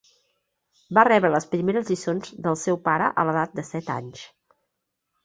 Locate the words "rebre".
1.07-1.29